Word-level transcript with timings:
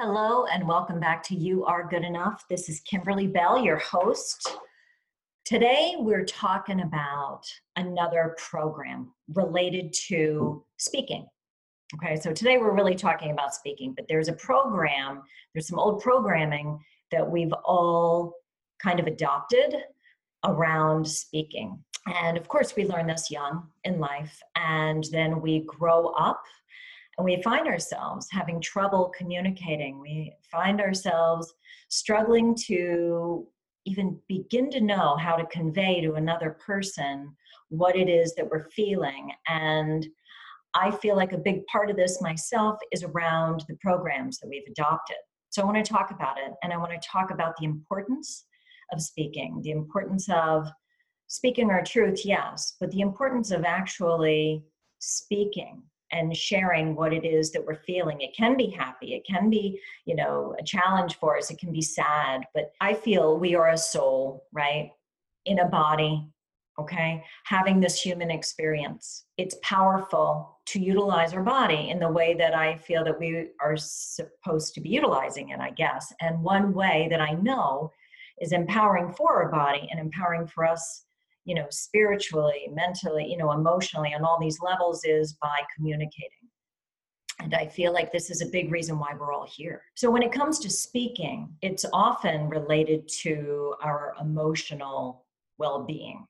Hello, 0.00 0.44
and 0.46 0.68
welcome 0.68 1.00
back 1.00 1.24
to 1.24 1.34
You 1.34 1.64
Are 1.64 1.88
Good 1.88 2.04
Enough. 2.04 2.44
This 2.48 2.68
is 2.68 2.78
Kimberly 2.82 3.26
Bell, 3.26 3.60
your 3.60 3.78
host. 3.78 4.56
Today, 5.44 5.96
we're 5.98 6.24
talking 6.24 6.82
about 6.82 7.42
another 7.74 8.36
program 8.38 9.12
related 9.34 9.92
to 10.06 10.64
speaking. 10.76 11.26
Okay, 11.96 12.14
so 12.14 12.32
today 12.32 12.58
we're 12.58 12.76
really 12.76 12.94
talking 12.94 13.32
about 13.32 13.56
speaking, 13.56 13.92
but 13.92 14.06
there's 14.08 14.28
a 14.28 14.34
program, 14.34 15.20
there's 15.52 15.66
some 15.66 15.80
old 15.80 16.00
programming 16.00 16.78
that 17.10 17.28
we've 17.28 17.52
all 17.64 18.34
kind 18.80 19.00
of 19.00 19.08
adopted 19.08 19.74
around 20.44 21.08
speaking. 21.08 21.76
And 22.06 22.38
of 22.38 22.46
course, 22.46 22.76
we 22.76 22.86
learn 22.86 23.08
this 23.08 23.32
young 23.32 23.66
in 23.82 23.98
life, 23.98 24.40
and 24.54 25.02
then 25.10 25.40
we 25.40 25.64
grow 25.66 26.10
up 26.10 26.44
and 27.18 27.24
we 27.24 27.42
find 27.42 27.66
ourselves 27.66 28.28
having 28.30 28.60
trouble 28.60 29.12
communicating. 29.16 30.00
We 30.00 30.32
find 30.50 30.80
ourselves 30.80 31.52
struggling 31.88 32.54
to 32.66 33.46
even 33.84 34.18
begin 34.28 34.70
to 34.70 34.80
know 34.80 35.16
how 35.16 35.34
to 35.34 35.46
convey 35.46 36.00
to 36.00 36.14
another 36.14 36.50
person 36.64 37.34
what 37.70 37.96
it 37.96 38.08
is 38.08 38.34
that 38.34 38.48
we're 38.48 38.70
feeling. 38.70 39.32
And 39.48 40.06
I 40.74 40.90
feel 40.90 41.16
like 41.16 41.32
a 41.32 41.38
big 41.38 41.66
part 41.66 41.90
of 41.90 41.96
this 41.96 42.22
myself 42.22 42.78
is 42.92 43.02
around 43.02 43.64
the 43.68 43.76
programs 43.80 44.38
that 44.38 44.48
we've 44.48 44.68
adopted. 44.70 45.16
So 45.50 45.62
I 45.62 45.64
want 45.64 45.84
to 45.84 45.92
talk 45.92 46.10
about 46.10 46.38
it 46.38 46.52
and 46.62 46.72
I 46.72 46.76
want 46.76 46.92
to 46.92 47.08
talk 47.08 47.30
about 47.30 47.56
the 47.58 47.64
importance 47.64 48.44
of 48.92 49.02
speaking, 49.02 49.60
the 49.62 49.70
importance 49.70 50.28
of 50.30 50.68
speaking 51.26 51.70
our 51.70 51.82
truth, 51.82 52.24
yes, 52.24 52.76
but 52.78 52.90
the 52.90 53.00
importance 53.00 53.50
of 53.50 53.64
actually 53.64 54.62
speaking 54.98 55.82
and 56.12 56.36
sharing 56.36 56.94
what 56.94 57.12
it 57.12 57.24
is 57.24 57.52
that 57.52 57.64
we're 57.64 57.74
feeling. 57.74 58.20
It 58.20 58.36
can 58.36 58.56
be 58.56 58.68
happy, 58.68 59.14
it 59.14 59.26
can 59.26 59.50
be, 59.50 59.80
you 60.04 60.14
know, 60.14 60.54
a 60.58 60.62
challenge 60.62 61.16
for 61.16 61.36
us, 61.36 61.50
it 61.50 61.58
can 61.58 61.72
be 61.72 61.82
sad, 61.82 62.44
but 62.54 62.72
I 62.80 62.94
feel 62.94 63.38
we 63.38 63.54
are 63.54 63.70
a 63.70 63.78
soul, 63.78 64.46
right? 64.52 64.90
In 65.44 65.60
a 65.60 65.68
body, 65.68 66.28
okay? 66.78 67.24
Having 67.44 67.80
this 67.80 68.00
human 68.00 68.30
experience. 68.30 69.24
It's 69.36 69.56
powerful 69.62 70.58
to 70.66 70.80
utilize 70.80 71.32
our 71.32 71.42
body 71.42 71.90
in 71.90 71.98
the 71.98 72.10
way 72.10 72.34
that 72.34 72.54
I 72.54 72.76
feel 72.76 73.04
that 73.04 73.18
we 73.18 73.48
are 73.60 73.76
supposed 73.76 74.74
to 74.74 74.80
be 74.80 74.90
utilizing 74.90 75.50
it, 75.50 75.60
I 75.60 75.70
guess. 75.70 76.12
And 76.20 76.42
one 76.42 76.72
way 76.74 77.08
that 77.10 77.20
I 77.20 77.32
know 77.32 77.92
is 78.40 78.52
empowering 78.52 79.12
for 79.12 79.42
our 79.42 79.50
body 79.50 79.88
and 79.90 79.98
empowering 79.98 80.46
for 80.46 80.64
us 80.64 81.04
you 81.48 81.54
know 81.54 81.66
spiritually 81.70 82.68
mentally 82.72 83.26
you 83.26 83.38
know 83.38 83.52
emotionally 83.52 84.12
on 84.14 84.22
all 84.22 84.38
these 84.38 84.58
levels 84.60 85.02
is 85.04 85.32
by 85.40 85.56
communicating 85.74 86.30
and 87.40 87.54
I 87.54 87.66
feel 87.66 87.92
like 87.92 88.12
this 88.12 88.30
is 88.30 88.42
a 88.42 88.46
big 88.46 88.70
reason 88.72 88.98
why 88.98 89.14
we're 89.14 89.32
all 89.32 89.46
here. 89.46 89.82
So, 89.94 90.10
when 90.10 90.24
it 90.24 90.32
comes 90.32 90.58
to 90.58 90.68
speaking, 90.70 91.48
it's 91.62 91.84
often 91.92 92.48
related 92.48 93.08
to 93.22 93.76
our 93.80 94.14
emotional 94.20 95.24
well 95.56 95.84
being, 95.84 96.26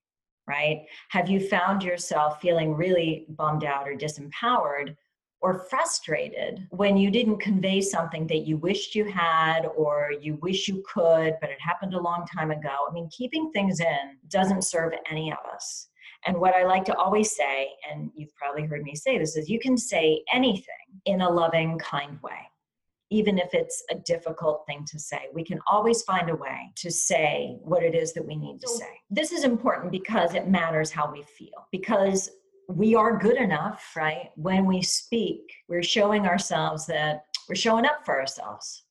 right? 0.47 0.83
Have 1.09 1.31
you 1.31 1.41
found 1.41 1.83
yourself 1.83 2.43
feeling 2.43 2.75
really 2.75 3.25
bummed 3.31 3.65
out 3.65 3.89
or 3.89 3.95
disempowered 3.95 4.97
or 5.41 5.67
frustrated 5.71 6.67
when 6.71 6.97
you 6.97 7.11
didn't 7.11 7.39
convey 7.39 7.81
something 7.81 8.27
that 8.27 8.47
you 8.47 8.57
wished 8.57 8.95
you 8.95 9.05
had 9.05 9.67
or 9.77 10.13
you 10.21 10.35
wish 10.43 10.67
you 10.67 10.83
could, 10.93 11.35
but 11.41 11.51
it 11.51 11.61
happened 11.61 11.95
a 11.95 12.01
long 12.01 12.27
time 12.35 12.51
ago. 12.51 12.87
I 12.89 12.93
mean, 12.93 13.09
keeping 13.11 13.51
things 13.53 13.81
in 13.81 14.19
doesn't 14.29 14.65
serve 14.65 14.93
any 15.11 15.31
of 15.31 15.39
us. 15.55 15.89
And 16.27 16.39
what 16.39 16.55
I 16.55 16.65
like 16.65 16.85
to 16.87 16.97
always 16.97 17.37
say, 17.37 17.69
and 17.89 18.11
you've 18.17 18.35
probably 18.35 18.65
heard 18.65 18.83
me 18.83 18.97
say 18.97 19.19
this, 19.19 19.37
is 19.37 19.49
you 19.49 19.61
can 19.61 19.77
say 19.77 20.25
anything 20.33 20.65
in 21.05 21.21
a 21.21 21.31
loving, 21.31 21.79
kind 21.79 22.21
way, 22.23 22.51
even 23.11 23.39
if 23.39 23.55
it's 23.55 23.85
a 23.93 23.95
difficult 23.95 24.65
thing 24.67 24.85
to 24.91 24.99
say. 24.99 25.29
We 25.33 25.45
can 25.45 25.61
always 25.71 26.03
find 26.03 26.29
a 26.29 26.35
way 26.35 26.73
to 26.77 26.91
say 26.91 27.59
what 27.63 27.85
it 27.85 27.95
is 27.95 28.13
that 28.15 28.27
we 28.27 28.35
need 28.35 28.61
to 28.61 28.69
say. 28.69 28.99
This 29.09 29.31
is 29.31 29.45
important 29.45 29.93
because 29.93 30.35
it 30.35 30.49
matters 30.49 30.91
how 30.91 31.13
we 31.13 31.23
feel. 31.23 31.69
Because 31.71 32.29
we 32.69 32.95
are 32.95 33.19
good 33.19 33.37
enough, 33.37 33.93
right? 33.97 34.31
When 34.37 34.67
we 34.67 34.83
speak, 34.83 35.41
we're 35.69 35.83
showing 35.83 36.27
ourselves 36.27 36.87
that 36.87 37.25
we're 37.49 37.55
showing 37.55 37.87
up 37.87 38.05
for 38.05 38.21
ourselves. 38.21 38.85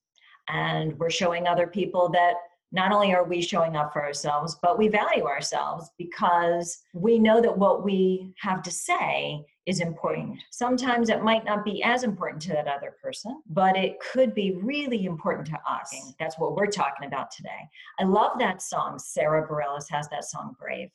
And 0.48 0.98
we're 0.98 1.10
showing 1.10 1.46
other 1.46 1.66
people 1.66 2.08
that 2.10 2.34
not 2.72 2.92
only 2.92 3.14
are 3.14 3.24
we 3.24 3.40
showing 3.40 3.76
up 3.76 3.92
for 3.92 4.04
ourselves, 4.04 4.58
but 4.60 4.78
we 4.78 4.88
value 4.88 5.24
ourselves 5.24 5.90
because 5.96 6.78
we 6.92 7.18
know 7.18 7.40
that 7.40 7.56
what 7.56 7.84
we 7.84 8.34
have 8.40 8.62
to 8.62 8.70
say 8.70 9.42
is 9.64 9.80
important. 9.80 10.38
Sometimes 10.50 11.08
it 11.08 11.22
might 11.22 11.44
not 11.44 11.64
be 11.64 11.82
as 11.82 12.02
important 12.02 12.42
to 12.42 12.48
that 12.50 12.66
other 12.66 12.96
person, 13.02 13.42
but 13.48 13.76
it 13.76 13.98
could 14.00 14.34
be 14.34 14.56
really 14.62 15.04
important 15.04 15.46
to 15.46 15.58
us. 15.70 16.14
That's 16.18 16.38
what 16.38 16.56
we're 16.56 16.66
talking 16.66 17.06
about 17.06 17.30
today. 17.30 17.68
I 18.00 18.04
love 18.04 18.38
that 18.38 18.60
song. 18.60 18.98
Sara 18.98 19.46
Bareilles 19.46 19.88
has 19.90 20.08
that 20.08 20.24
song, 20.24 20.56
Brave. 20.58 20.90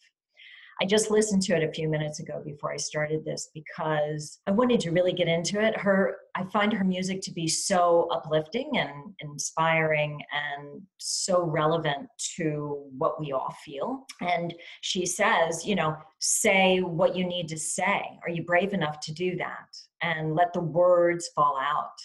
I 0.83 0.85
just 0.85 1.09
listened 1.09 1.41
to 1.43 1.55
it 1.55 1.63
a 1.63 1.71
few 1.71 1.87
minutes 1.87 2.19
ago 2.19 2.41
before 2.43 2.73
I 2.73 2.75
started 2.75 3.23
this 3.23 3.49
because 3.53 4.39
I 4.47 4.51
wanted 4.51 4.81
to 4.81 4.91
really 4.91 5.13
get 5.13 5.29
into 5.29 5.61
it. 5.61 5.77
Her, 5.77 6.17
I 6.35 6.43
find 6.51 6.73
her 6.73 6.83
music 6.83 7.21
to 7.21 7.31
be 7.31 7.47
so 7.47 8.09
uplifting 8.11 8.69
and 8.77 9.13
inspiring 9.21 10.19
and 10.33 10.81
so 10.97 11.43
relevant 11.45 12.09
to 12.35 12.83
what 12.97 13.17
we 13.17 13.31
all 13.31 13.55
feel. 13.63 14.05
And 14.19 14.53
she 14.81 15.05
says, 15.05 15.65
you 15.65 15.75
know, 15.75 15.95
say 16.19 16.79
what 16.79 17.15
you 17.15 17.25
need 17.25 17.47
to 17.47 17.57
say. 17.57 18.03
Are 18.21 18.29
you 18.29 18.43
brave 18.43 18.73
enough 18.73 18.99
to 19.03 19.13
do 19.13 19.37
that? 19.37 19.69
And 20.01 20.35
let 20.35 20.51
the 20.51 20.59
words 20.59 21.29
fall 21.33 21.57
out. 21.57 21.95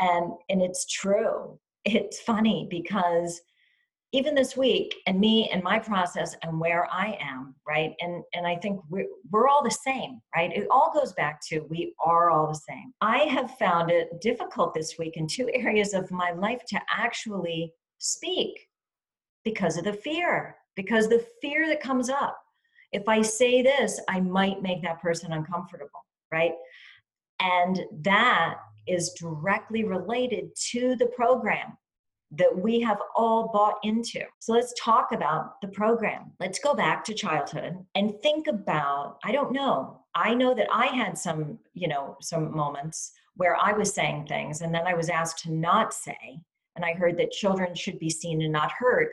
And 0.00 0.32
and 0.48 0.60
it's 0.62 0.84
true. 0.86 1.60
It's 1.84 2.18
funny 2.20 2.66
because 2.68 3.40
even 4.12 4.34
this 4.34 4.56
week 4.56 4.96
and 5.06 5.20
me 5.20 5.48
and 5.52 5.62
my 5.62 5.78
process 5.78 6.34
and 6.42 6.58
where 6.58 6.88
i 6.92 7.16
am 7.20 7.54
right? 7.66 7.94
And 8.00 8.22
and 8.34 8.46
i 8.46 8.56
think 8.56 8.80
we're, 8.88 9.06
we're 9.30 9.48
all 9.48 9.62
the 9.62 9.70
same 9.70 10.20
right? 10.34 10.52
It 10.56 10.66
all 10.70 10.92
goes 10.92 11.12
back 11.12 11.40
to 11.48 11.60
we 11.70 11.94
are 12.04 12.30
all 12.30 12.48
the 12.48 12.54
same. 12.54 12.92
I 13.00 13.18
have 13.18 13.56
found 13.58 13.90
it 13.90 14.20
difficult 14.20 14.74
this 14.74 14.96
week 14.98 15.16
in 15.16 15.26
two 15.26 15.48
areas 15.54 15.94
of 15.94 16.10
my 16.10 16.32
life 16.32 16.62
to 16.68 16.80
actually 16.90 17.72
speak 17.98 18.68
because 19.44 19.76
of 19.76 19.84
the 19.84 19.92
fear 19.92 20.56
because 20.76 21.08
the 21.08 21.24
fear 21.42 21.68
that 21.68 21.82
comes 21.82 22.10
up. 22.10 22.38
If 22.92 23.08
i 23.08 23.22
say 23.22 23.62
this 23.62 24.00
i 24.08 24.20
might 24.20 24.62
make 24.62 24.82
that 24.82 25.00
person 25.00 25.32
uncomfortable 25.32 26.04
right? 26.32 26.52
And 27.40 27.80
that 28.02 28.56
is 28.86 29.12
directly 29.18 29.84
related 29.84 30.50
to 30.70 30.96
the 30.96 31.06
program 31.06 31.76
that 32.32 32.56
we 32.56 32.80
have 32.80 32.98
all 33.16 33.50
bought 33.52 33.78
into. 33.82 34.20
So 34.38 34.52
let's 34.52 34.72
talk 34.80 35.12
about 35.12 35.60
the 35.60 35.68
program. 35.68 36.30
Let's 36.38 36.60
go 36.60 36.74
back 36.74 37.04
to 37.04 37.14
childhood 37.14 37.84
and 37.94 38.18
think 38.20 38.46
about, 38.46 39.18
I 39.24 39.32
don't 39.32 39.52
know, 39.52 40.00
I 40.14 40.34
know 40.34 40.54
that 40.54 40.68
I 40.72 40.86
had 40.86 41.18
some, 41.18 41.58
you 41.74 41.88
know, 41.88 42.16
some 42.20 42.54
moments 42.54 43.12
where 43.34 43.56
I 43.56 43.72
was 43.72 43.92
saying 43.92 44.26
things 44.26 44.60
and 44.60 44.72
then 44.74 44.86
I 44.86 44.94
was 44.94 45.08
asked 45.08 45.42
to 45.44 45.52
not 45.52 45.92
say. 45.92 46.40
And 46.76 46.84
I 46.84 46.92
heard 46.92 47.18
that 47.18 47.32
children 47.32 47.74
should 47.74 47.98
be 47.98 48.10
seen 48.10 48.42
and 48.42 48.52
not 48.52 48.70
heard. 48.72 49.08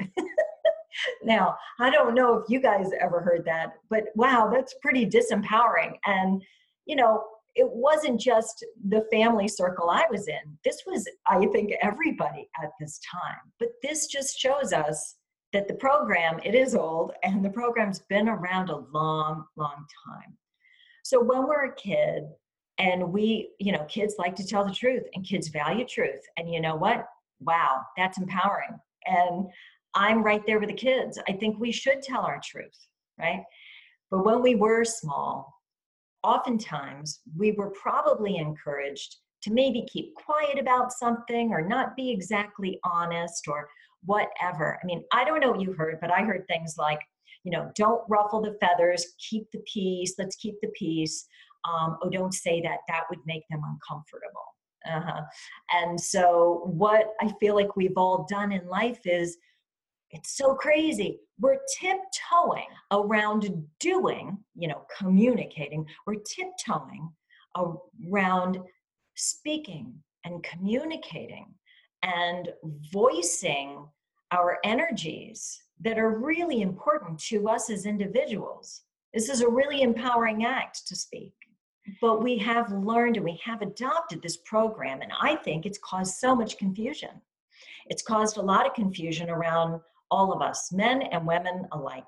now, 1.23 1.57
I 1.79 1.89
don't 1.89 2.13
know 2.13 2.35
if 2.35 2.50
you 2.50 2.61
guys 2.61 2.89
ever 3.00 3.19
heard 3.19 3.45
that, 3.45 3.73
but 3.89 4.06
wow, 4.16 4.50
that's 4.51 4.75
pretty 4.81 5.07
disempowering. 5.07 5.94
And, 6.06 6.44
you 6.85 6.95
know, 6.95 7.23
it 7.57 7.69
wasn't 7.69 8.19
just 8.19 8.66
the 8.88 9.06
family 9.12 9.47
circle 9.47 9.90
I 9.90 10.06
was 10.09 10.28
in. 10.28 10.57
This 10.63 10.84
was, 10.85 11.07
I 11.25 11.45
think, 11.47 11.73
everybody 11.81 12.47
at 12.63 12.69
this 12.79 13.00
time. 13.12 13.51
But 13.59 13.69
this 13.81 14.07
just 14.07 14.38
shows 14.38 14.73
us 14.73 15.16
that 15.53 15.68
the 15.68 15.73
program, 15.73 16.40
it 16.44 16.56
is 16.56 16.75
old, 16.75 17.13
and 17.23 17.44
the 17.44 17.50
program's 17.50 18.00
been 18.09 18.29
around 18.29 18.69
a 18.69 18.84
long, 18.94 19.45
long 19.56 19.85
time. 20.07 20.38
So 21.03 21.22
when 21.22 21.47
we're 21.47 21.66
a 21.66 21.75
kid, 21.75 22.23
and 22.79 23.12
we, 23.12 23.50
you 23.59 23.72
know, 23.72 23.85
kids 23.85 24.16
like 24.19 24.35
to 24.35 24.45
tell 24.45 24.63
the 24.63 24.72
truth, 24.72 25.03
and 25.16 25.25
kids 25.25 25.47
value 25.47 25.85
truth. 25.85 26.22
And 26.38 26.53
you 26.53 26.62
know 26.62 26.75
what? 26.75 27.07
Wow, 27.39 27.81
that's 27.95 28.19
empowering. 28.19 28.77
And 29.06 29.48
I'm 29.95 30.21
right 30.21 30.45
there 30.45 30.60
with 30.60 30.69
the 30.69 30.75
kids. 30.75 31.18
I 31.27 31.33
think 31.33 31.60
we 31.60 31.71
should 31.71 32.03
tell 32.03 32.21
our 32.21 32.39
truth, 32.44 32.77
right? 33.18 33.42
But 34.12 34.25
when 34.25 34.42
we 34.42 34.56
were 34.56 34.86
small, 34.86 35.56
oftentimes 36.23 37.21
we 37.37 37.51
were 37.51 37.69
probably 37.71 38.37
encouraged 38.37 39.17
to 39.43 39.51
maybe 39.51 39.85
keep 39.91 40.13
quiet 40.15 40.59
about 40.59 40.91
something 40.91 41.51
or 41.51 41.61
not 41.61 41.95
be 41.95 42.11
exactly 42.11 42.79
honest 42.83 43.47
or 43.47 43.69
whatever. 44.05 44.79
I 44.81 44.85
mean, 44.85 45.03
I 45.11 45.23
don't 45.23 45.39
know 45.39 45.51
what 45.51 45.61
you 45.61 45.73
heard, 45.73 45.99
but 46.01 46.11
I 46.11 46.21
heard 46.21 46.45
things 46.47 46.75
like, 46.77 46.99
you 47.43 47.51
know, 47.51 47.71
don't 47.75 48.01
ruffle 48.09 48.41
the 48.41 48.57
feathers, 48.59 49.05
keep 49.29 49.49
the 49.51 49.61
peace, 49.71 50.15
let's 50.17 50.35
keep 50.35 50.55
the 50.61 50.69
peace. 50.69 51.27
Um, 51.65 51.97
oh, 52.01 52.09
don't 52.09 52.33
say 52.33 52.61
that, 52.61 52.79
that 52.87 53.03
would 53.09 53.19
make 53.25 53.43
them 53.49 53.61
uncomfortable. 53.63 54.55
Uh-huh. 54.85 55.21
And 55.73 55.99
so, 55.99 56.61
what 56.65 57.13
I 57.19 57.31
feel 57.39 57.55
like 57.55 57.75
we've 57.75 57.97
all 57.97 58.25
done 58.29 58.51
in 58.51 58.67
life 58.67 58.99
is 59.05 59.37
it's 60.12 60.38
so 60.38 60.56
crazy. 60.56 61.19
We're 61.39 61.59
tiptoeing 61.80 62.68
around 62.92 63.65
doing, 63.80 64.38
you 64.56 64.68
know, 64.68 64.86
communicating. 64.98 65.86
We're 66.06 66.15
tiptoeing 66.15 67.09
around 67.56 68.59
speaking 69.15 69.94
and 70.24 70.44
communicating 70.44 71.54
and 72.04 72.50
voicing 72.92 73.86
our 74.31 74.59
energies 74.63 75.62
that 75.81 75.98
are 75.98 76.18
really 76.18 76.62
important 76.62 77.19
to 77.19 77.50
us 77.50 77.69
as 77.69 77.86
individuals. 77.86 78.83
This 79.13 79.30
is 79.30 79.42
a 79.42 79.50
really 79.50 79.81
empowering 79.81 80.45
act 80.45 80.88
to 80.88 80.95
speak. 80.95 81.33
But 82.01 82.21
we 82.21 82.38
have 82.39 82.71
learned 82.71 83.15
and 83.15 83.24
we 83.24 83.39
have 83.44 83.62
adopted 83.62 84.21
this 84.21 84.38
program, 84.38 85.01
and 85.01 85.12
I 85.21 85.36
think 85.38 85.65
it's 85.65 85.80
caused 85.81 86.15
so 86.15 86.36
much 86.36 86.57
confusion. 86.57 87.21
It's 87.88 88.01
caused 88.01 88.38
a 88.38 88.42
lot 88.42 88.65
of 88.65 88.74
confusion 88.74 89.30
around 89.30 89.80
all 90.12 90.31
of 90.31 90.42
us, 90.42 90.71
men 90.71 91.01
and 91.01 91.25
women 91.25 91.68
alike. 91.71 92.04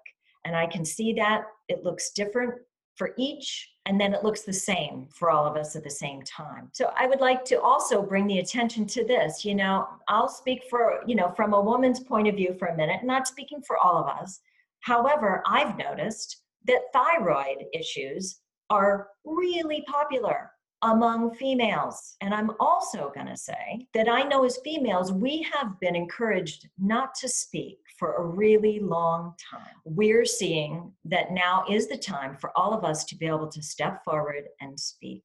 And 0.46 0.56
I 0.56 0.68
can 0.68 0.86
see 0.86 1.14
that 1.14 1.44
it 1.68 1.84
looks 1.84 2.12
different 2.12 2.54
for 2.96 3.12
each, 3.18 3.70
and 3.86 4.00
then 4.00 4.14
it 4.14 4.24
looks 4.24 4.42
the 4.42 4.54
same 4.54 5.08
for 5.14 5.32
all 5.32 5.46
of 5.46 5.56
us 5.56 5.76
at 5.76 5.84
the 5.84 5.90
same 5.90 6.22
time. 6.24 6.70
So 6.74 6.92
I 6.98 7.08
would 7.08 7.22
like 7.22 7.46
to 7.46 7.62
also 7.62 8.02
bring 8.02 8.28
the 8.28 8.40
attention 8.40 8.86
to 8.88 9.06
this. 9.06 9.46
You 9.46 9.56
know, 9.56 9.88
I'll 10.08 10.28
speak 10.28 10.64
for, 10.70 11.02
you 11.08 11.16
know, 11.16 11.32
from 11.36 11.54
a 11.54 11.62
woman's 11.62 12.02
point 12.02 12.28
of 12.28 12.36
view 12.36 12.56
for 12.60 12.68
a 12.68 12.76
minute, 12.76 13.04
not 13.04 13.28
speaking 13.28 13.62
for 13.66 13.78
all 13.78 13.98
of 13.98 14.08
us. 14.08 14.42
However, 14.82 15.42
I've 15.48 15.78
noticed 15.78 16.44
that 16.68 16.92
thyroid 16.94 17.66
issues 17.74 18.40
are 18.70 19.08
really 19.26 19.84
popular 19.88 20.52
among 20.82 21.34
females. 21.36 22.16
And 22.22 22.34
I'm 22.34 22.52
also 22.60 23.12
going 23.14 23.28
to 23.28 23.38
say 23.38 23.88
that 23.94 24.08
I 24.08 24.24
know 24.24 24.46
as 24.46 24.60
females, 24.64 25.12
we 25.12 25.46
have 25.54 25.80
been 25.80 25.96
encouraged 25.96 26.68
not 26.78 27.14
to 27.16 27.28
speak 27.28 27.80
for 27.98 28.14
a 28.14 28.26
really 28.26 28.80
long 28.80 29.34
time. 29.52 29.76
We're 29.84 30.26
seeing 30.26 30.94
that 31.06 31.32
now 31.32 31.66
is 31.70 31.88
the 31.88 31.98
time 31.98 32.38
for 32.38 32.58
all 32.58 32.74
of 32.74 32.86
us 32.86 33.04
to 33.06 33.18
be 33.18 33.28
able 33.28 33.50
to 33.50 33.62
step 33.62 34.04
forward 34.06 34.46
and 34.62 34.80
speak 34.80 35.24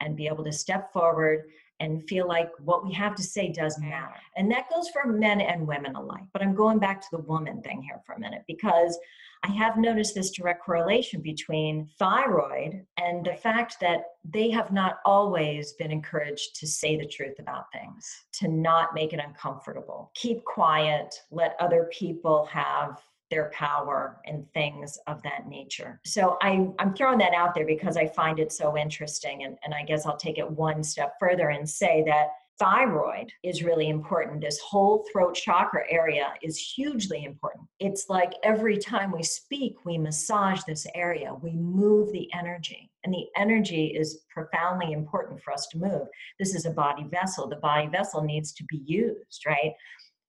and 0.00 0.16
be 0.16 0.26
able 0.26 0.44
to 0.44 0.52
step 0.52 0.92
forward 0.92 1.44
and 1.80 2.06
feel 2.08 2.28
like 2.28 2.50
what 2.60 2.84
we 2.84 2.92
have 2.92 3.14
to 3.16 3.22
say 3.22 3.50
does 3.50 3.78
matter. 3.80 4.14
And 4.36 4.50
that 4.52 4.70
goes 4.70 4.88
for 4.90 5.06
men 5.06 5.40
and 5.40 5.66
women 5.66 5.96
alike. 5.96 6.24
But 6.32 6.42
I'm 6.42 6.54
going 6.54 6.78
back 6.78 7.00
to 7.00 7.08
the 7.10 7.22
woman 7.22 7.62
thing 7.62 7.82
here 7.82 8.00
for 8.06 8.12
a 8.12 8.20
minute 8.20 8.42
because 8.46 8.96
I 9.44 9.50
have 9.50 9.76
noticed 9.76 10.14
this 10.14 10.30
direct 10.30 10.62
correlation 10.64 11.20
between 11.20 11.88
thyroid 11.98 12.86
and 12.96 13.24
the 13.24 13.34
fact 13.34 13.76
that 13.80 14.04
they 14.24 14.50
have 14.50 14.70
not 14.72 14.98
always 15.04 15.72
been 15.72 15.90
encouraged 15.90 16.54
to 16.60 16.66
say 16.66 16.96
the 16.96 17.06
truth 17.06 17.38
about 17.40 17.64
things, 17.72 18.08
to 18.34 18.48
not 18.48 18.94
make 18.94 19.12
it 19.12 19.20
uncomfortable, 19.24 20.12
keep 20.14 20.44
quiet, 20.44 21.14
let 21.30 21.56
other 21.58 21.88
people 21.92 22.46
have 22.46 23.02
their 23.32 23.50
power 23.54 24.20
and 24.26 24.46
things 24.52 24.98
of 25.06 25.22
that 25.22 25.48
nature. 25.48 25.98
So 26.04 26.36
I, 26.42 26.68
I'm 26.78 26.94
throwing 26.94 27.18
that 27.18 27.32
out 27.32 27.54
there 27.54 27.66
because 27.66 27.96
I 27.96 28.06
find 28.06 28.38
it 28.38 28.52
so 28.52 28.76
interesting. 28.76 29.44
And, 29.44 29.56
and 29.64 29.72
I 29.72 29.84
guess 29.84 30.04
I'll 30.04 30.18
take 30.18 30.36
it 30.38 30.48
one 30.48 30.84
step 30.84 31.14
further 31.18 31.48
and 31.48 31.68
say 31.68 32.04
that 32.06 32.28
thyroid 32.58 33.32
is 33.42 33.62
really 33.62 33.88
important. 33.88 34.40
This 34.40 34.58
whole 34.60 35.04
throat 35.10 35.34
chakra 35.34 35.84
area 35.90 36.32
is 36.42 36.58
hugely 36.58 37.24
important. 37.24 37.66
It's 37.80 38.06
like 38.08 38.32
every 38.42 38.78
time 38.78 39.10
we 39.10 39.22
speak, 39.22 39.84
we 39.84 39.98
massage 39.98 40.62
this 40.64 40.86
area, 40.94 41.34
we 41.34 41.52
move 41.52 42.12
the 42.12 42.28
energy. 42.32 42.90
And 43.04 43.12
the 43.12 43.26
energy 43.36 43.86
is 43.86 44.20
profoundly 44.32 44.92
important 44.92 45.42
for 45.42 45.52
us 45.52 45.66
to 45.68 45.78
move. 45.78 46.06
This 46.38 46.54
is 46.54 46.66
a 46.66 46.70
body 46.70 47.04
vessel. 47.10 47.48
The 47.48 47.56
body 47.56 47.88
vessel 47.88 48.22
needs 48.22 48.52
to 48.52 48.64
be 48.64 48.82
used, 48.84 49.44
right? 49.46 49.72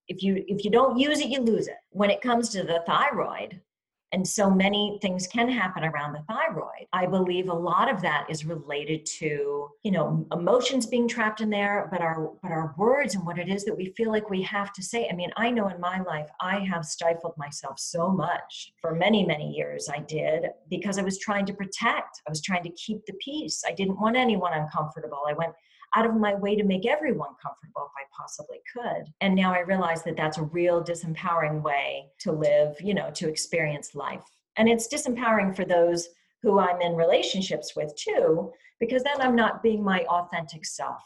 If 0.08 0.22
you 0.22 0.44
if 0.48 0.64
you 0.64 0.70
don't 0.70 0.98
use 0.98 1.20
it, 1.20 1.28
you 1.28 1.40
lose 1.40 1.68
it. 1.68 1.76
When 1.90 2.10
it 2.10 2.20
comes 2.20 2.48
to 2.50 2.62
the 2.62 2.82
thyroid, 2.86 3.60
and 4.14 4.26
so 4.26 4.48
many 4.48 4.96
things 5.02 5.26
can 5.26 5.48
happen 5.48 5.82
around 5.82 6.12
the 6.12 6.22
thyroid. 6.28 6.86
I 6.92 7.04
believe 7.04 7.48
a 7.48 7.54
lot 7.54 7.92
of 7.92 8.00
that 8.02 8.26
is 8.30 8.44
related 8.44 9.04
to 9.06 9.70
you 9.82 9.90
know 9.90 10.24
emotions 10.32 10.86
being 10.86 11.08
trapped 11.08 11.40
in 11.40 11.50
there 11.50 11.88
but 11.90 12.00
our 12.00 12.30
but 12.40 12.52
our 12.52 12.74
words 12.78 13.16
and 13.16 13.26
what 13.26 13.38
it 13.38 13.48
is 13.48 13.64
that 13.64 13.76
we 13.76 13.92
feel 13.96 14.12
like 14.12 14.30
we 14.30 14.40
have 14.42 14.72
to 14.74 14.82
say. 14.82 15.08
I 15.10 15.14
mean 15.16 15.32
i 15.36 15.50
know 15.50 15.68
in 15.68 15.80
my 15.80 16.00
life 16.02 16.28
i 16.40 16.60
have 16.60 16.84
stifled 16.84 17.34
myself 17.36 17.78
so 17.80 18.08
much. 18.08 18.72
For 18.80 18.94
many 18.94 19.26
many 19.26 19.50
years 19.50 19.88
i 19.92 19.98
did 19.98 20.44
because 20.70 20.96
i 20.98 21.02
was 21.02 21.18
trying 21.18 21.46
to 21.46 21.54
protect. 21.54 22.22
I 22.26 22.30
was 22.30 22.40
trying 22.40 22.62
to 22.62 22.70
keep 22.70 23.04
the 23.06 23.14
peace. 23.14 23.64
I 23.66 23.72
didn't 23.72 24.00
want 24.00 24.16
anyone 24.16 24.52
uncomfortable. 24.52 25.22
I 25.28 25.32
went 25.32 25.54
out 25.96 26.06
of 26.06 26.14
my 26.14 26.34
way 26.34 26.56
to 26.56 26.64
make 26.64 26.86
everyone 26.86 27.30
comfortable 27.42 27.86
if 27.86 27.92
I 27.96 28.04
possibly 28.16 28.60
could. 28.72 29.12
And 29.20 29.34
now 29.34 29.54
I 29.54 29.60
realize 29.60 30.02
that 30.04 30.16
that's 30.16 30.38
a 30.38 30.42
real 30.42 30.82
disempowering 30.82 31.62
way 31.62 32.06
to 32.20 32.32
live, 32.32 32.80
you 32.80 32.94
know, 32.94 33.10
to 33.12 33.28
experience 33.28 33.94
life. 33.94 34.24
And 34.56 34.68
it's 34.68 34.88
disempowering 34.88 35.54
for 35.54 35.64
those 35.64 36.08
who 36.42 36.58
I'm 36.58 36.80
in 36.80 36.94
relationships 36.94 37.74
with 37.74 37.94
too, 37.96 38.52
because 38.80 39.02
then 39.02 39.20
I'm 39.20 39.36
not 39.36 39.62
being 39.62 39.82
my 39.82 40.04
authentic 40.04 40.66
self, 40.66 41.02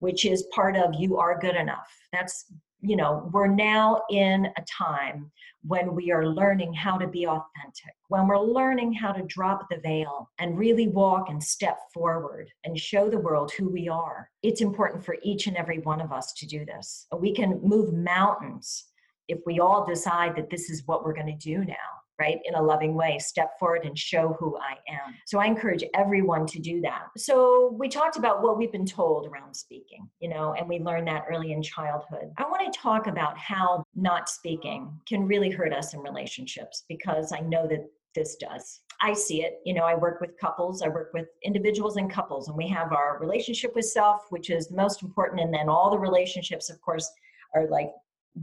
which 0.00 0.24
is 0.24 0.46
part 0.54 0.76
of 0.76 0.94
you 0.94 1.16
are 1.16 1.38
good 1.38 1.56
enough. 1.56 1.90
That's 2.12 2.46
you 2.80 2.96
know, 2.96 3.28
we're 3.32 3.46
now 3.46 4.02
in 4.10 4.46
a 4.46 4.64
time 4.70 5.30
when 5.62 5.94
we 5.94 6.12
are 6.12 6.28
learning 6.28 6.72
how 6.72 6.96
to 6.96 7.08
be 7.08 7.26
authentic, 7.26 7.94
when 8.08 8.28
we're 8.28 8.38
learning 8.38 8.92
how 8.92 9.12
to 9.12 9.22
drop 9.24 9.66
the 9.68 9.78
veil 9.78 10.30
and 10.38 10.58
really 10.58 10.88
walk 10.88 11.28
and 11.28 11.42
step 11.42 11.78
forward 11.92 12.48
and 12.64 12.78
show 12.78 13.10
the 13.10 13.18
world 13.18 13.50
who 13.52 13.68
we 13.68 13.88
are. 13.88 14.30
It's 14.42 14.60
important 14.60 15.04
for 15.04 15.16
each 15.22 15.46
and 15.46 15.56
every 15.56 15.78
one 15.78 16.00
of 16.00 16.12
us 16.12 16.32
to 16.34 16.46
do 16.46 16.64
this. 16.64 17.06
We 17.18 17.34
can 17.34 17.60
move 17.62 17.92
mountains 17.92 18.84
if 19.28 19.40
we 19.44 19.58
all 19.58 19.84
decide 19.84 20.36
that 20.36 20.50
this 20.50 20.70
is 20.70 20.86
what 20.86 21.04
we're 21.04 21.14
going 21.14 21.26
to 21.26 21.32
do 21.32 21.64
now 21.64 21.74
right 22.18 22.38
in 22.44 22.54
a 22.54 22.62
loving 22.62 22.94
way 22.94 23.18
step 23.18 23.58
forward 23.58 23.84
and 23.84 23.98
show 23.98 24.36
who 24.38 24.56
i 24.58 24.72
am 24.92 25.14
so 25.26 25.38
i 25.38 25.46
encourage 25.46 25.84
everyone 25.94 26.46
to 26.46 26.58
do 26.58 26.80
that 26.80 27.06
so 27.16 27.74
we 27.78 27.88
talked 27.88 28.16
about 28.16 28.42
what 28.42 28.56
we've 28.56 28.72
been 28.72 28.86
told 28.86 29.26
around 29.26 29.54
speaking 29.54 30.08
you 30.20 30.28
know 30.28 30.54
and 30.54 30.68
we 30.68 30.78
learned 30.78 31.06
that 31.06 31.24
early 31.30 31.52
in 31.52 31.62
childhood 31.62 32.32
i 32.38 32.42
want 32.44 32.72
to 32.72 32.78
talk 32.78 33.06
about 33.06 33.36
how 33.38 33.82
not 33.94 34.28
speaking 34.28 34.90
can 35.08 35.26
really 35.26 35.50
hurt 35.50 35.72
us 35.72 35.94
in 35.94 36.00
relationships 36.00 36.84
because 36.88 37.32
i 37.32 37.40
know 37.40 37.66
that 37.66 37.84
this 38.14 38.36
does 38.36 38.80
I 39.00 39.12
see 39.12 39.42
it. 39.42 39.60
You 39.64 39.74
know, 39.74 39.82
I 39.82 39.94
work 39.94 40.20
with 40.20 40.38
couples, 40.38 40.82
I 40.82 40.88
work 40.88 41.10
with 41.12 41.26
individuals 41.42 41.96
and 41.96 42.10
couples, 42.10 42.48
and 42.48 42.56
we 42.56 42.68
have 42.68 42.92
our 42.92 43.18
relationship 43.20 43.74
with 43.74 43.84
self, 43.84 44.22
which 44.30 44.50
is 44.50 44.68
the 44.68 44.76
most 44.76 45.02
important. 45.02 45.40
And 45.40 45.52
then 45.52 45.68
all 45.68 45.90
the 45.90 45.98
relationships, 45.98 46.70
of 46.70 46.80
course, 46.80 47.10
are 47.54 47.68
like 47.68 47.90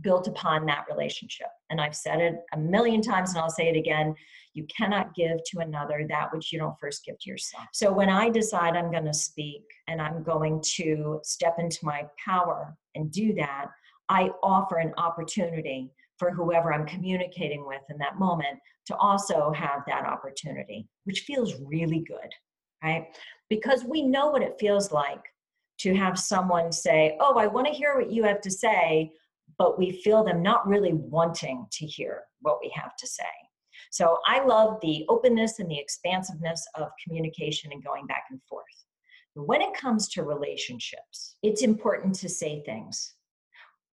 built 0.02 0.28
upon 0.28 0.66
that 0.66 0.86
relationship. 0.90 1.48
And 1.70 1.80
I've 1.80 1.96
said 1.96 2.20
it 2.20 2.36
a 2.54 2.58
million 2.58 3.02
times 3.02 3.32
and 3.32 3.40
I'll 3.40 3.50
say 3.50 3.70
it 3.70 3.78
again. 3.78 4.16
You 4.54 4.66
cannot 4.76 5.16
give 5.16 5.38
to 5.52 5.60
another 5.60 6.06
that 6.10 6.34
which 6.34 6.52
you 6.52 6.60
don't 6.60 6.80
first 6.80 7.06
give 7.06 7.20
to 7.20 7.30
yourself. 7.30 7.66
So 7.74 7.92
when 7.92 8.10
I 8.10 8.30
decide 8.30 8.76
I'm 8.76 8.92
going 8.92 9.06
to 9.06 9.14
speak 9.14 9.64
and 9.88 10.02
I'm 10.02 10.24
going 10.24 10.62
to 10.76 11.20
step 11.24 11.56
into 11.60 11.80
my 11.84 12.06
power 12.24 12.76
and 12.96 13.12
do 13.12 13.34
that, 13.36 13.68
I 14.10 14.30
offer 14.42 14.78
an 14.78 14.94
opportunity 14.98 15.92
for 16.18 16.32
whoever 16.32 16.74
I'm 16.74 16.86
communicating 16.86 17.66
with 17.66 17.82
in 17.90 17.98
that 17.98 18.20
moment 18.20 18.60
to 18.86 18.96
also 18.96 19.52
have 19.52 19.84
that 19.88 20.06
opportunity, 20.06 20.88
which 21.06 21.22
feels 21.22 21.56
really 21.66 22.04
good, 22.08 22.30
right? 22.84 23.08
Because 23.50 23.84
we 23.84 24.02
know 24.04 24.30
what 24.30 24.44
it 24.44 24.58
feels 24.60 24.92
like 24.92 25.24
to 25.80 25.96
have 25.96 26.20
someone 26.20 26.72
say, 26.72 27.18
Oh, 27.20 27.38
I 27.38 27.48
want 27.48 27.68
to 27.68 27.74
hear 27.74 27.98
what 27.98 28.12
you 28.12 28.24
have 28.24 28.42
to 28.42 28.52
say 28.52 29.12
but 29.58 29.78
we 29.78 29.92
feel 30.04 30.24
them 30.24 30.42
not 30.42 30.68
really 30.68 30.94
wanting 30.94 31.66
to 31.72 31.86
hear 31.86 32.22
what 32.42 32.60
we 32.62 32.72
have 32.76 32.96
to 32.98 33.08
say. 33.08 33.24
So 33.92 34.18
I 34.28 34.44
love 34.44 34.80
the 34.82 35.06
openness 35.10 35.60
and 35.60 35.70
the 35.70 35.80
expansiveness 35.80 36.66
of 36.76 36.90
communication 37.04 37.72
and 37.72 37.84
going 37.84 38.08
back 38.08 38.24
and 38.32 38.42
forth. 38.50 38.64
When 39.36 39.62
it 39.62 39.74
comes 39.74 40.10
to 40.10 40.24
relationships, 40.24 41.36
it's 41.44 41.64
important 41.64 42.16
to 42.16 42.30
say 42.30 42.64
things. 42.66 43.14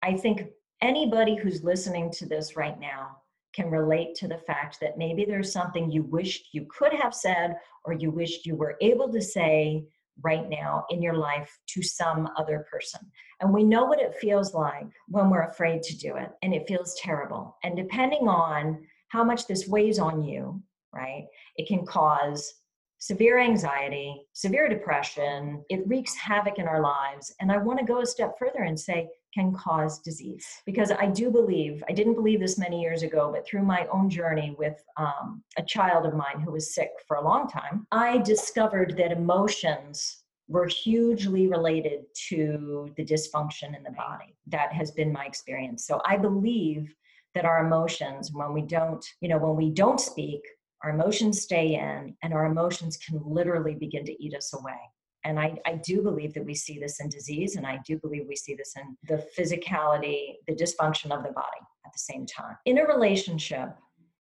I 0.03 0.17
think 0.17 0.47
anybody 0.81 1.37
who's 1.37 1.65
listening 1.65 2.11
to 2.13 2.27
this 2.27 2.57
right 2.57 2.79
now 2.79 3.17
can 3.55 3.71
relate 3.71 4.15
to 4.17 4.29
the 4.29 4.39
fact 4.39 4.79
that 4.81 4.99
maybe 4.99 5.25
there's 5.25 5.53
something 5.53 5.91
you 5.91 6.03
wished 6.03 6.49
you 6.53 6.67
could 6.77 6.93
have 6.93 7.15
said 7.15 7.57
or 7.85 7.93
you 7.93 8.11
wished 8.11 8.47
you 8.47 8.57
were 8.57 8.77
able 8.81 9.11
to 9.13 9.23
say 9.23 9.85
right 10.23 10.49
now 10.49 10.85
in 10.91 11.03
your 11.03 11.15
life 11.15 11.59
to 11.69 11.83
some 11.83 12.29
other 12.37 12.67
person. 12.71 13.01
And 13.41 13.53
we 13.53 13.65
know 13.65 13.85
what 13.85 14.01
it 14.01 14.15
feels 14.15 14.55
like 14.55 14.87
when 15.09 15.31
we're 15.31 15.49
afraid 15.49 15.83
to 15.83 15.97
do 15.97 16.17
it, 16.17 16.31
and 16.43 16.55
it 16.55 16.69
feels 16.69 16.95
terrible. 17.01 17.57
And 17.65 17.77
depending 17.77 18.29
on 18.29 18.87
how 19.09 19.25
much 19.25 19.47
this 19.47 19.69
weighs 19.69 19.99
on 19.99 20.23
you, 20.23 20.63
right, 20.93 21.27
it 21.57 21.67
can 21.67 21.85
cause 21.85 22.55
severe 22.99 23.39
anxiety, 23.39 24.27
severe 24.33 24.69
depression. 24.69 25.63
It 25.69 25.87
wreaks 25.87 26.15
havoc 26.15 26.59
in 26.59 26.67
our 26.67 26.81
lives. 26.81 27.35
And 27.41 27.53
I 27.53 27.59
want 27.59 27.79
to 27.79 27.85
go 27.85 28.01
a 28.01 28.07
step 28.07 28.39
further 28.39 28.63
and 28.63 28.81
say, 28.81 29.09
can 29.35 29.53
cause 29.53 29.99
disease. 29.99 30.47
Because 30.65 30.93
I 30.93 31.07
do 31.07 31.31
believe, 31.31 31.83
I 31.89 31.93
didn't 31.93 32.15
believe 32.15 32.41
this 32.41 32.59
many 32.59 32.81
years 32.81 33.03
ago, 33.03 33.31
but 33.33 33.47
through 33.47 33.63
my 33.63 33.87
own 33.93 34.09
journey 34.09 34.55
with 34.59 34.83
um, 34.97 35.43
a 35.59 35.63
child 35.63 36.07
of 36.07 36.15
mine 36.15 36.41
who 36.41 36.53
was 36.53 36.75
sick 36.75 36.91
for 37.09 37.17
a 37.17 37.25
long 37.25 37.49
time, 37.49 37.87
I 37.91 38.19
discovered 38.19 38.97
that 38.97 39.13
emotions 39.13 40.25
were 40.47 40.67
hugely 40.67 41.49
related 41.49 42.05
to 42.29 42.91
the 42.97 43.05
dysfunction 43.05 43.77
in 43.77 43.83
the 43.83 43.91
body. 43.91 44.37
That 44.47 44.73
has 44.73 44.91
been 44.91 45.13
my 45.13 45.25
experience. 45.25 45.87
So 45.87 46.01
I 46.07 46.17
believe 46.17 46.95
that 47.35 47.47
our 47.47 47.67
emotions, 47.67 48.31
when 48.33 48.53
we 48.53 48.63
don't, 48.63 49.05
you 49.21 49.29
know, 49.29 49.39
when 49.39 49.57
we 49.57 49.71
don't 49.71 50.01
speak, 50.01 50.43
our 50.83 50.91
emotions 50.91 51.41
stay 51.41 51.75
in 51.75 52.15
and 52.23 52.35
our 52.35 52.45
emotions 52.45 52.99
can 52.99 53.21
literally 53.25 53.75
begin 53.75 54.05
to 54.05 54.23
eat 54.23 54.35
us 54.37 54.53
away 54.53 54.79
And 55.25 55.41
I, 55.41 55.57
I 55.67 55.81
do 55.85 56.03
believe 56.03 56.35
that 56.35 56.45
we 56.45 56.55
see 56.55 56.79
this 56.79 57.01
in 57.01 57.09
disease, 57.09 57.57
and 57.57 57.67
I 57.67 57.81
do 57.87 57.99
believe 57.99 58.27
we 58.29 58.37
see 58.37 58.55
this 58.55 58.75
in 58.77 58.97
the 59.09 59.27
physicality, 59.39 60.35
the 60.47 60.55
dysfunction 60.55 61.17
of 61.17 61.23
the 61.23 61.33
body 61.33 61.63
at 61.87 61.93
the 61.93 61.99
same 61.99 62.27
time. 62.27 62.57
In 62.67 62.79
a 62.79 62.87
relationship, 62.87 63.71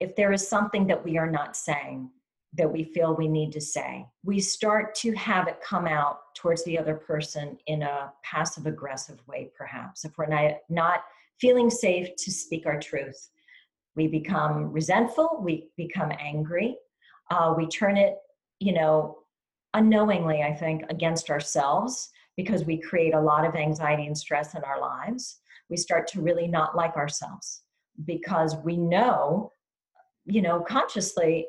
if 0.00 0.16
there 0.16 0.32
is 0.32 0.46
something 0.46 0.86
that 0.86 1.04
we 1.04 1.18
are 1.18 1.30
not 1.30 1.56
saying, 1.56 2.10
that 2.56 2.72
we 2.72 2.84
feel 2.84 3.14
we 3.14 3.28
need 3.28 3.52
to 3.52 3.60
say, 3.60 4.06
we 4.22 4.40
start 4.40 4.94
to 4.94 5.12
have 5.12 5.48
it 5.48 5.60
come 5.60 5.86
out 5.86 6.20
towards 6.36 6.64
the 6.64 6.78
other 6.78 6.94
person 6.94 7.58
in 7.66 7.82
a 7.82 8.12
passive 8.22 8.66
aggressive 8.66 9.20
way, 9.26 9.50
perhaps. 9.56 10.04
If 10.04 10.16
we're 10.16 10.26
not, 10.26 10.52
not 10.68 11.04
feeling 11.40 11.68
safe 11.68 12.14
to 12.16 12.30
speak 12.30 12.64
our 12.64 12.78
truth, 12.78 13.28
we 13.96 14.06
become 14.06 14.72
resentful, 14.72 15.40
we 15.42 15.68
become 15.76 16.12
angry, 16.18 16.76
uh, 17.30 17.54
we 17.56 17.66
turn 17.66 17.96
it, 17.96 18.16
you 18.60 18.72
know, 18.72 19.18
unknowingly, 19.74 20.42
I 20.42 20.54
think, 20.54 20.84
against 20.88 21.30
ourselves 21.30 22.10
because 22.36 22.64
we 22.64 22.80
create 22.80 23.14
a 23.14 23.20
lot 23.20 23.46
of 23.46 23.54
anxiety 23.54 24.06
and 24.06 24.16
stress 24.16 24.54
in 24.54 24.64
our 24.64 24.80
lives. 24.80 25.40
We 25.68 25.76
start 25.76 26.06
to 26.08 26.20
really 26.20 26.48
not 26.48 26.76
like 26.76 26.96
ourselves 26.96 27.62
because 28.04 28.56
we 28.56 28.76
know, 28.76 29.52
you 30.24 30.42
know, 30.42 30.60
consciously, 30.60 31.46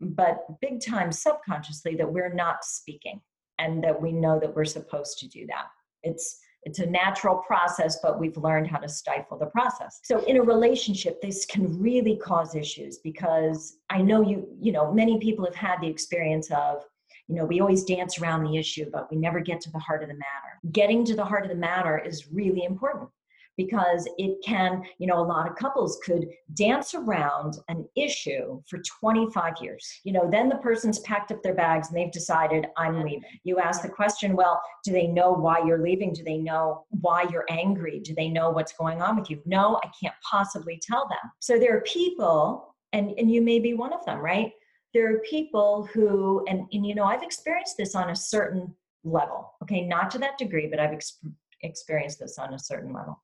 but 0.00 0.44
big 0.60 0.80
time 0.84 1.10
subconsciously, 1.10 1.96
that 1.96 2.12
we're 2.12 2.34
not 2.34 2.64
speaking 2.64 3.20
and 3.58 3.82
that 3.82 4.00
we 4.00 4.12
know 4.12 4.38
that 4.38 4.54
we're 4.54 4.64
supposed 4.64 5.18
to 5.20 5.28
do 5.28 5.46
that. 5.46 5.66
It's 6.02 6.38
it's 6.66 6.80
a 6.80 6.86
natural 6.86 7.36
process, 7.46 8.00
but 8.02 8.18
we've 8.18 8.36
learned 8.36 8.66
how 8.66 8.78
to 8.78 8.88
stifle 8.88 9.38
the 9.38 9.46
process. 9.46 10.00
So 10.02 10.24
in 10.24 10.36
a 10.36 10.42
relationship, 10.42 11.22
this 11.22 11.46
can 11.46 11.80
really 11.80 12.16
cause 12.16 12.56
issues 12.56 12.98
because 12.98 13.78
I 13.88 14.02
know 14.02 14.20
you, 14.20 14.48
you 14.60 14.72
know, 14.72 14.92
many 14.92 15.20
people 15.20 15.44
have 15.44 15.54
had 15.54 15.80
the 15.80 15.86
experience 15.86 16.50
of, 16.50 16.82
you 17.28 17.34
know, 17.34 17.44
we 17.44 17.60
always 17.60 17.84
dance 17.84 18.20
around 18.20 18.44
the 18.44 18.56
issue, 18.56 18.88
but 18.92 19.10
we 19.10 19.16
never 19.16 19.40
get 19.40 19.60
to 19.62 19.70
the 19.70 19.78
heart 19.78 20.02
of 20.02 20.08
the 20.08 20.14
matter. 20.14 20.72
Getting 20.72 21.04
to 21.06 21.16
the 21.16 21.24
heart 21.24 21.44
of 21.44 21.50
the 21.50 21.56
matter 21.56 21.98
is 21.98 22.30
really 22.32 22.64
important 22.64 23.10
because 23.56 24.06
it 24.18 24.36
can, 24.44 24.82
you 24.98 25.06
know, 25.06 25.18
a 25.18 25.24
lot 25.24 25.48
of 25.48 25.56
couples 25.56 25.98
could 26.04 26.28
dance 26.54 26.94
around 26.94 27.58
an 27.68 27.88
issue 27.96 28.60
for 28.68 28.78
25 29.00 29.54
years. 29.60 30.00
You 30.04 30.12
know, 30.12 30.28
then 30.30 30.48
the 30.48 30.56
person's 30.56 30.98
packed 31.00 31.32
up 31.32 31.42
their 31.42 31.54
bags 31.54 31.88
and 31.88 31.96
they've 31.96 32.12
decided, 32.12 32.66
I'm 32.76 33.02
leaving. 33.02 33.22
You 33.44 33.58
ask 33.58 33.82
the 33.82 33.88
question, 33.88 34.36
well, 34.36 34.60
do 34.84 34.92
they 34.92 35.06
know 35.06 35.32
why 35.32 35.64
you're 35.64 35.82
leaving? 35.82 36.12
Do 36.12 36.22
they 36.22 36.38
know 36.38 36.84
why 36.90 37.26
you're 37.30 37.46
angry? 37.48 38.00
Do 38.00 38.14
they 38.14 38.28
know 38.28 38.50
what's 38.50 38.74
going 38.74 39.00
on 39.00 39.18
with 39.18 39.30
you? 39.30 39.40
No, 39.46 39.80
I 39.82 39.90
can't 40.00 40.14
possibly 40.22 40.80
tell 40.82 41.08
them. 41.08 41.30
So 41.40 41.58
there 41.58 41.76
are 41.76 41.82
people, 41.82 42.74
and, 42.92 43.12
and 43.18 43.30
you 43.30 43.40
may 43.40 43.58
be 43.58 43.74
one 43.74 43.92
of 43.92 44.04
them, 44.04 44.18
right? 44.18 44.52
There 44.96 45.14
are 45.14 45.18
people 45.18 45.86
who, 45.92 46.42
and, 46.48 46.66
and 46.72 46.86
you 46.86 46.94
know, 46.94 47.04
I've 47.04 47.22
experienced 47.22 47.76
this 47.76 47.94
on 47.94 48.08
a 48.08 48.16
certain 48.16 48.74
level, 49.04 49.52
okay, 49.62 49.82
not 49.82 50.10
to 50.12 50.18
that 50.20 50.38
degree, 50.38 50.68
but 50.68 50.80
I've 50.80 50.94
ex- 50.94 51.18
experienced 51.60 52.18
this 52.18 52.38
on 52.38 52.54
a 52.54 52.58
certain 52.58 52.94
level 52.94 53.20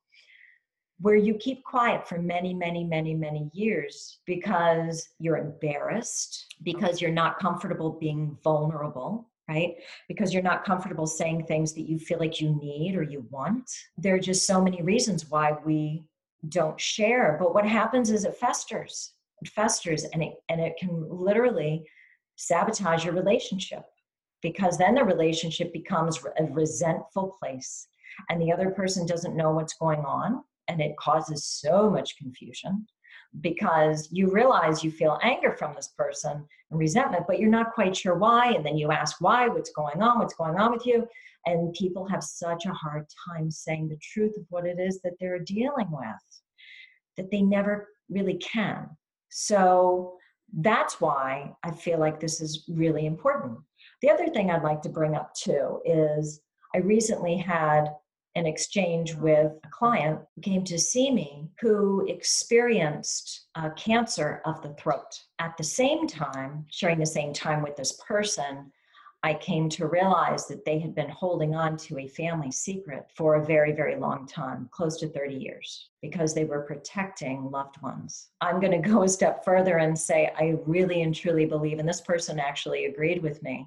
where 0.99 1.15
you 1.15 1.33
keep 1.33 1.63
quiet 1.63 2.07
for 2.07 2.19
many, 2.19 2.53
many, 2.53 2.83
many, 2.83 3.15
many 3.15 3.49
years 3.53 4.19
because 4.27 5.09
you're 5.17 5.37
embarrassed, 5.37 6.45
because 6.61 7.01
you're 7.01 7.09
not 7.09 7.39
comfortable 7.39 7.89
being 7.89 8.37
vulnerable, 8.43 9.27
right? 9.49 9.77
Because 10.07 10.31
you're 10.31 10.43
not 10.43 10.63
comfortable 10.63 11.07
saying 11.07 11.47
things 11.47 11.73
that 11.73 11.89
you 11.89 11.97
feel 11.97 12.19
like 12.19 12.39
you 12.39 12.55
need 12.61 12.95
or 12.95 13.01
you 13.01 13.25
want. 13.31 13.67
There 13.97 14.13
are 14.13 14.19
just 14.19 14.45
so 14.45 14.61
many 14.61 14.83
reasons 14.83 15.27
why 15.27 15.57
we 15.65 16.03
don't 16.49 16.79
share. 16.79 17.35
But 17.39 17.55
what 17.55 17.65
happens 17.65 18.11
is 18.11 18.25
it 18.25 18.37
festers. 18.37 19.12
Festers 19.49 20.03
and 20.05 20.23
it 20.23 20.33
and 20.49 20.61
it 20.61 20.73
can 20.79 21.05
literally 21.09 21.83
sabotage 22.35 23.05
your 23.05 23.13
relationship 23.13 23.83
because 24.41 24.77
then 24.77 24.95
the 24.95 25.03
relationship 25.03 25.71
becomes 25.71 26.19
a 26.37 26.43
resentful 26.45 27.35
place 27.39 27.87
and 28.29 28.41
the 28.41 28.51
other 28.51 28.69
person 28.71 29.05
doesn't 29.05 29.37
know 29.37 29.51
what's 29.51 29.75
going 29.75 30.01
on 30.01 30.43
and 30.67 30.81
it 30.81 30.95
causes 30.97 31.45
so 31.45 31.89
much 31.89 32.17
confusion 32.17 32.85
because 33.41 34.09
you 34.11 34.31
realize 34.31 34.83
you 34.83 34.91
feel 34.91 35.19
anger 35.23 35.55
from 35.57 35.73
this 35.75 35.89
person 35.97 36.45
and 36.69 36.79
resentment, 36.79 37.25
but 37.27 37.39
you're 37.39 37.49
not 37.49 37.73
quite 37.73 37.95
sure 37.95 38.15
why. 38.15 38.51
And 38.51 38.65
then 38.65 38.77
you 38.77 38.91
ask 38.91 39.19
why, 39.19 39.47
what's 39.47 39.71
going 39.71 40.01
on, 40.01 40.19
what's 40.19 40.35
going 40.35 40.59
on 40.59 40.71
with 40.71 40.85
you. 40.85 41.07
And 41.45 41.73
people 41.73 42.07
have 42.07 42.23
such 42.23 42.65
a 42.65 42.73
hard 42.73 43.05
time 43.27 43.49
saying 43.49 43.89
the 43.89 43.97
truth 43.97 44.37
of 44.37 44.45
what 44.49 44.65
it 44.65 44.79
is 44.79 45.01
that 45.01 45.13
they're 45.19 45.39
dealing 45.39 45.87
with 45.89 46.41
that 47.17 47.29
they 47.31 47.41
never 47.41 47.89
really 48.09 48.35
can. 48.35 48.89
So 49.33 50.17
that's 50.55 51.01
why 51.01 51.53
I 51.63 51.71
feel 51.71 51.99
like 51.99 52.19
this 52.19 52.39
is 52.39 52.65
really 52.69 53.07
important. 53.07 53.57
The 54.01 54.11
other 54.11 54.27
thing 54.27 54.51
I'd 54.51 54.63
like 54.63 54.81
to 54.83 54.89
bring 54.89 55.15
up 55.15 55.33
too 55.33 55.81
is 55.85 56.41
I 56.75 56.79
recently 56.79 57.37
had 57.37 57.89
an 58.35 58.45
exchange 58.45 59.15
with 59.15 59.51
a 59.63 59.69
client 59.69 60.19
who 60.35 60.41
came 60.41 60.63
to 60.65 60.79
see 60.79 61.11
me 61.11 61.49
who 61.61 62.05
experienced 62.07 63.47
uh, 63.55 63.69
cancer 63.71 64.41
of 64.45 64.61
the 64.61 64.73
throat. 64.75 65.19
At 65.39 65.55
the 65.57 65.63
same 65.63 66.07
time, 66.07 66.65
sharing 66.69 66.99
the 66.99 67.05
same 67.05 67.33
time 67.33 67.61
with 67.61 67.75
this 67.75 67.99
person, 68.07 68.71
I 69.25 69.33
came 69.35 69.69
to 69.69 69.87
realize 69.87 70.47
that 70.47 70.65
they 70.65 70.79
had 70.79 70.93
been 70.93 71.09
holding 71.09 71.55
on 71.55 71.77
to 71.77 71.97
a 71.97 72.07
family 72.09 72.51
secret 72.51 73.05
for 73.15 73.35
a 73.35 73.45
very, 73.45 73.71
very 73.71 73.95
long 73.95 74.27
time, 74.27 74.67
close 74.71 74.97
to 74.97 75.07
30 75.07 75.35
years, 75.35 75.89
because 76.01 76.33
they 76.33 76.43
were 76.43 76.63
protecting 76.63 77.49
loved 77.49 77.81
ones. 77.81 78.31
I'm 78.41 78.59
going 78.59 78.73
to 78.83 78.89
go 78.89 79.03
a 79.03 79.07
step 79.07 79.45
further 79.45 79.77
and 79.77 79.97
say, 79.97 80.33
I 80.37 80.55
really 80.65 81.03
and 81.03 81.15
truly 81.15 81.45
believe, 81.45 81.79
and 81.79 81.87
this 81.87 82.01
person 82.01 82.37
actually 82.37 82.83
agreed 82.85 83.23
with 83.23 83.41
me, 83.41 83.65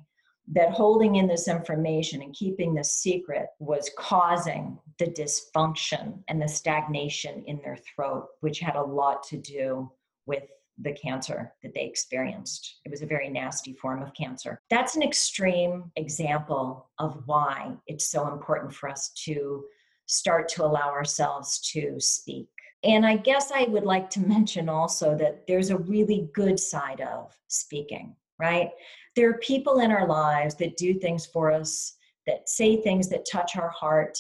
that 0.53 0.73
holding 0.73 1.17
in 1.17 1.27
this 1.27 1.49
information 1.49 2.21
and 2.21 2.35
keeping 2.35 2.75
this 2.75 2.93
secret 2.93 3.47
was 3.59 3.91
causing 3.97 4.79
the 4.99 5.07
dysfunction 5.07 6.23
and 6.29 6.41
the 6.41 6.49
stagnation 6.49 7.43
in 7.47 7.61
their 7.65 7.79
throat, 7.79 8.29
which 8.41 8.61
had 8.61 8.77
a 8.77 8.83
lot 8.83 9.23
to 9.25 9.39
do 9.39 9.91
with 10.27 10.45
the 10.79 10.93
cancer 10.93 11.53
that 11.63 11.73
they 11.75 11.85
experienced. 11.85 12.81
It 12.85 12.91
was 12.91 13.03
a 13.03 13.07
very 13.07 13.29
nasty 13.29 13.73
form 13.73 14.03
of 14.03 14.13
cancer. 14.15 14.61
That's 14.71 14.97
an 14.97 15.03
extreme 15.03 15.91
example 15.97 16.91
of 16.99 17.23
why 17.27 17.73
it's 17.87 18.11
so 18.11 18.29
important 18.29 18.75
for 18.75 18.89
us 18.89 19.11
to 19.25 19.65
start 20.07 20.49
to 20.51 20.65
allow 20.65 20.91
ourselves 20.91 21.61
to 21.73 21.99
speak. 21.99 22.49
And 22.85 23.07
I 23.07 23.17
guess 23.17 23.51
I 23.53 23.65
would 23.65 23.85
like 23.85 24.11
to 24.11 24.21
mention 24.27 24.69
also 24.69 25.17
that 25.17 25.47
there's 25.47 25.71
a 25.71 25.79
really 25.79 26.29
good 26.35 26.61
side 26.61 27.01
of 27.01 27.37
speaking, 27.49 28.15
right? 28.39 28.71
there 29.17 29.31
are 29.31 29.39
people 29.39 29.81
in 29.81 29.91
our 29.91 30.07
lives 30.07 30.55
that 30.57 30.77
do 30.77 30.95
things 30.95 31.27
for 31.27 31.51
us, 31.51 31.95
that 32.27 32.49
say 32.49 32.77
things 32.77 33.09
that 33.09 33.27
touch 33.31 33.57
our 33.57 33.71
heart. 33.71 34.19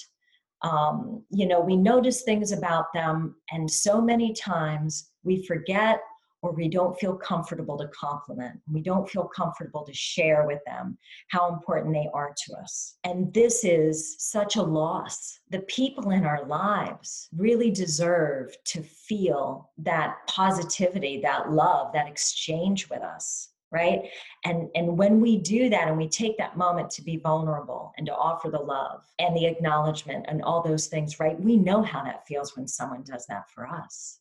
Um, 0.62 1.22
you 1.30 1.46
know, 1.46 1.60
we 1.60 1.76
notice 1.76 2.22
things 2.22 2.50
about 2.50 2.86
them, 2.94 3.36
and 3.52 3.70
so 3.70 4.00
many 4.00 4.32
times 4.32 5.10
we 5.22 5.44
forget 5.44 6.00
or 6.42 6.52
we 6.52 6.68
don't 6.68 6.98
feel 6.98 7.14
comfortable 7.14 7.76
to 7.78 7.88
compliment. 7.88 8.60
We 8.70 8.80
don't 8.80 9.08
feel 9.08 9.24
comfortable 9.24 9.84
to 9.84 9.92
share 9.92 10.46
with 10.46 10.60
them 10.66 10.98
how 11.28 11.52
important 11.52 11.94
they 11.94 12.08
are 12.12 12.34
to 12.46 12.54
us. 12.54 12.96
And 13.04 13.32
this 13.32 13.64
is 13.64 14.16
such 14.18 14.56
a 14.56 14.62
loss. 14.62 15.40
The 15.50 15.60
people 15.60 16.10
in 16.10 16.24
our 16.24 16.44
lives 16.46 17.28
really 17.36 17.70
deserve 17.70 18.56
to 18.66 18.82
feel 18.82 19.70
that 19.78 20.16
positivity, 20.28 21.20
that 21.22 21.50
love, 21.50 21.92
that 21.94 22.08
exchange 22.08 22.88
with 22.90 23.02
us 23.02 23.50
right 23.72 24.02
and 24.44 24.68
and 24.76 24.96
when 24.96 25.20
we 25.20 25.38
do 25.38 25.68
that 25.68 25.88
and 25.88 25.96
we 25.96 26.08
take 26.08 26.38
that 26.38 26.56
moment 26.56 26.88
to 26.88 27.02
be 27.02 27.16
vulnerable 27.16 27.92
and 27.96 28.06
to 28.06 28.14
offer 28.14 28.48
the 28.48 28.58
love 28.58 29.02
and 29.18 29.36
the 29.36 29.44
acknowledgement 29.44 30.24
and 30.28 30.40
all 30.42 30.62
those 30.62 30.86
things 30.86 31.18
right 31.18 31.40
we 31.40 31.56
know 31.56 31.82
how 31.82 32.02
that 32.04 32.24
feels 32.26 32.56
when 32.56 32.68
someone 32.68 33.02
does 33.02 33.26
that 33.26 33.50
for 33.50 33.66
us 33.66 34.20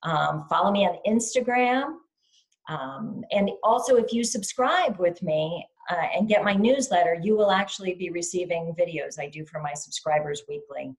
Um, 0.04 0.44
follow 0.50 0.72
me 0.72 0.86
on 0.86 0.98
Instagram. 1.08 1.94
Um, 2.68 3.24
and 3.32 3.50
also, 3.64 3.96
if 3.96 4.12
you 4.12 4.24
subscribe 4.24 5.00
with 5.00 5.22
me 5.24 5.66
uh, 5.90 6.08
and 6.16 6.28
get 6.28 6.44
my 6.44 6.54
newsletter, 6.54 7.18
you 7.22 7.36
will 7.36 7.52
actually 7.52 7.94
be 7.94 8.10
receiving 8.10 8.76
videos 8.78 9.20
I 9.20 9.30
do 9.30 9.46
for 9.46 9.62
my 9.62 9.74
subscribers 9.74 10.44
weekly 10.50 10.94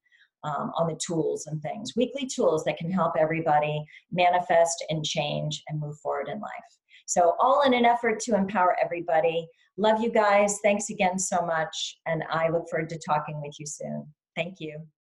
um, 0.45 0.73
on 0.77 0.87
the 0.89 0.99
tools 1.05 1.47
and 1.47 1.61
things. 1.61 1.95
Weekly 1.97 2.27
tools 2.27 2.65
that 2.65 2.79
can 2.79 2.91
help 2.91 3.15
everybody 3.19 3.85
manifest 4.11 4.85
and 4.89 5.05
change 5.05 5.63
and 5.69 5.81
move 5.81 5.99
forward 5.99 6.29
in 6.29 6.41
life. 6.41 6.51
So, 7.07 7.35
all 7.41 7.63
in 7.63 7.75
an 7.75 7.85
effort 7.85 8.21
to 8.21 8.35
empower 8.35 8.77
everybody. 8.83 9.47
Love 9.77 10.03
you 10.03 10.11
guys. 10.11 10.59
Thanks 10.63 10.91
again 10.91 11.19
so 11.19 11.45
much. 11.45 11.99
And 12.07 12.25
I 12.31 12.49
look 12.49 12.69
forward 12.69 12.89
to 12.91 12.99
talking 12.99 13.41
with 13.41 13.55
you 13.59 13.67
soon. 13.67 14.07
Thank 14.35 14.57
you. 14.59 14.81